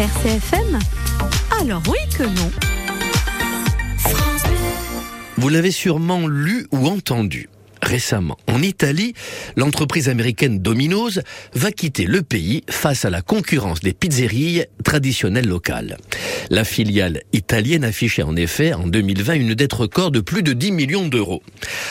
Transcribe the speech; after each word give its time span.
RCFM 0.00 0.78
Alors 1.60 1.82
oui 1.86 1.98
que 2.16 2.22
non. 2.22 2.50
Vous 5.36 5.48
l'avez 5.50 5.70
sûrement 5.70 6.26
lu 6.26 6.66
ou 6.72 6.86
entendu. 6.86 7.50
Récemment, 7.90 8.38
en 8.46 8.62
Italie, 8.62 9.14
l'entreprise 9.56 10.08
américaine 10.08 10.60
Domino's 10.60 11.18
va 11.54 11.72
quitter 11.72 12.04
le 12.04 12.22
pays 12.22 12.62
face 12.70 13.04
à 13.04 13.10
la 13.10 13.20
concurrence 13.20 13.80
des 13.80 13.92
pizzeries 13.92 14.62
traditionnelles 14.84 15.48
locales. 15.48 15.96
La 16.50 16.62
filiale 16.62 17.22
italienne 17.32 17.82
affichait 17.82 18.22
en 18.22 18.36
effet 18.36 18.74
en 18.74 18.86
2020 18.86 19.34
une 19.34 19.54
dette 19.54 19.72
record 19.72 20.12
de 20.12 20.20
plus 20.20 20.44
de 20.44 20.52
10 20.52 20.70
millions 20.70 21.08
d'euros. 21.08 21.42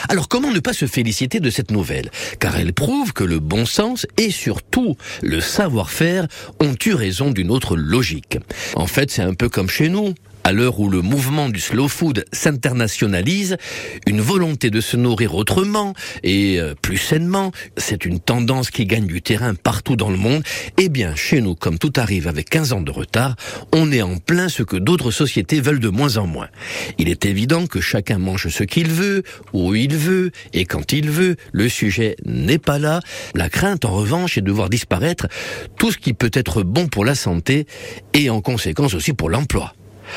Alors 0.08 0.28
comment 0.28 0.50
ne 0.50 0.60
pas 0.60 0.72
se 0.72 0.86
féliciter 0.86 1.38
de 1.38 1.50
cette 1.50 1.70
nouvelle? 1.70 2.10
Car 2.38 2.56
elle 2.56 2.72
prouve 2.72 3.12
que 3.12 3.24
le 3.24 3.38
bon 3.38 3.66
sens 3.66 4.06
et 4.16 4.30
surtout 4.30 4.96
le 5.20 5.42
savoir-faire 5.42 6.28
ont 6.60 6.76
eu 6.86 6.94
raison 6.94 7.30
d'une 7.30 7.50
autre 7.50 7.76
logique. 7.76 8.38
En 8.74 8.86
fait, 8.86 9.10
c'est 9.10 9.20
un 9.20 9.34
peu 9.34 9.50
comme 9.50 9.68
chez 9.68 9.90
nous. 9.90 10.14
À 10.42 10.52
l'heure 10.52 10.80
où 10.80 10.88
le 10.88 11.02
mouvement 11.02 11.48
du 11.48 11.60
slow 11.60 11.86
food 11.86 12.24
s'internationalise, 12.32 13.56
une 14.06 14.20
volonté 14.20 14.70
de 14.70 14.80
se 14.80 14.96
nourrir 14.96 15.34
autrement 15.34 15.94
et 16.22 16.58
euh, 16.58 16.74
plus 16.80 16.96
sainement, 16.96 17.52
c'est 17.76 18.04
une 18.04 18.20
tendance 18.20 18.70
qui 18.70 18.86
gagne 18.86 19.06
du 19.06 19.22
terrain 19.22 19.54
partout 19.54 19.96
dans 19.96 20.10
le 20.10 20.16
monde. 20.16 20.42
Eh 20.78 20.88
bien, 20.88 21.14
chez 21.14 21.40
nous, 21.40 21.54
comme 21.54 21.78
tout 21.78 21.92
arrive 21.96 22.26
avec 22.26 22.48
15 22.48 22.72
ans 22.72 22.80
de 22.80 22.90
retard, 22.90 23.36
on 23.72 23.92
est 23.92 24.02
en 24.02 24.16
plein 24.16 24.48
ce 24.48 24.62
que 24.62 24.76
d'autres 24.76 25.10
sociétés 25.10 25.60
veulent 25.60 25.78
de 25.78 25.88
moins 25.88 26.16
en 26.16 26.26
moins. 26.26 26.48
Il 26.98 27.08
est 27.08 27.26
évident 27.26 27.66
que 27.66 27.80
chacun 27.80 28.18
mange 28.18 28.48
ce 28.48 28.64
qu'il 28.64 28.88
veut, 28.88 29.22
où 29.52 29.74
il 29.74 29.94
veut 29.94 30.30
et 30.52 30.64
quand 30.64 30.92
il 30.92 31.10
veut. 31.10 31.36
Le 31.52 31.68
sujet 31.68 32.16
n'est 32.24 32.58
pas 32.58 32.78
là. 32.78 33.00
La 33.34 33.50
crainte, 33.50 33.84
en 33.84 33.92
revanche, 33.92 34.38
est 34.38 34.42
de 34.42 34.52
voir 34.52 34.70
disparaître 34.70 35.26
tout 35.76 35.92
ce 35.92 35.98
qui 35.98 36.14
peut 36.14 36.30
être 36.32 36.62
bon 36.62 36.88
pour 36.88 37.04
la 37.04 37.14
santé 37.14 37.66
et 38.14 38.30
en 38.30 38.40
conséquence 38.40 38.94
aussi 38.94 39.12
pour 39.12 39.28
l'emploi. 39.28 39.74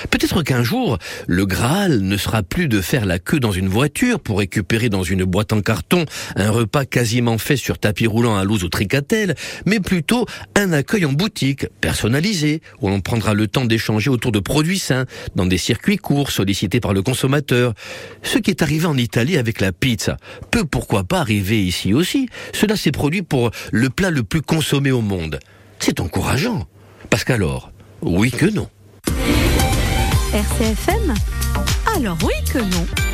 Peut-être 0.09 0.43
qu'un 0.43 0.63
jour, 0.63 0.97
le 1.27 1.45
Graal 1.45 2.01
ne 2.01 2.17
sera 2.17 2.43
plus 2.43 2.67
de 2.67 2.81
faire 2.81 3.05
la 3.05 3.19
queue 3.19 3.39
dans 3.39 3.51
une 3.51 3.67
voiture 3.67 4.19
pour 4.19 4.39
récupérer 4.39 4.89
dans 4.89 5.03
une 5.03 5.23
boîte 5.23 5.53
en 5.53 5.61
carton 5.61 6.05
un 6.35 6.49
repas 6.49 6.85
quasiment 6.85 7.37
fait 7.37 7.57
sur 7.57 7.77
tapis 7.77 8.07
roulant 8.07 8.35
à 8.35 8.43
louse 8.43 8.63
ou 8.63 8.69
tricatel, 8.69 9.35
mais 9.65 9.79
plutôt 9.79 10.25
un 10.55 10.71
accueil 10.73 11.05
en 11.05 11.13
boutique, 11.13 11.67
personnalisé, 11.81 12.61
où 12.81 12.89
l'on 12.89 13.01
prendra 13.01 13.33
le 13.33 13.47
temps 13.47 13.65
d'échanger 13.65 14.09
autour 14.09 14.31
de 14.31 14.39
produits 14.39 14.79
sains, 14.79 15.05
dans 15.35 15.45
des 15.45 15.57
circuits 15.57 15.97
courts 15.97 16.31
sollicités 16.31 16.79
par 16.79 16.93
le 16.93 17.01
consommateur. 17.01 17.73
Ce 18.21 18.37
qui 18.37 18.49
est 18.49 18.61
arrivé 18.61 18.85
en 18.85 18.97
Italie 18.97 19.37
avec 19.37 19.61
la 19.61 19.71
pizza 19.71 20.17
peut 20.51 20.65
pourquoi 20.65 21.03
pas 21.03 21.19
arriver 21.19 21.63
ici 21.63 21.93
aussi. 21.93 22.29
Cela 22.53 22.75
s'est 22.75 22.91
produit 22.91 23.21
pour 23.21 23.51
le 23.71 23.89
plat 23.89 24.09
le 24.09 24.23
plus 24.23 24.41
consommé 24.41 24.91
au 24.91 25.01
monde. 25.01 25.39
C'est 25.79 25.99
encourageant. 25.99 26.67
Parce 27.09 27.23
qu'alors, 27.23 27.71
oui 28.01 28.31
que 28.31 28.45
non. 28.45 28.69
RCFM 30.33 31.13
Alors 31.95 32.17
oui 32.23 32.33
que 32.51 32.57
non. 32.57 33.12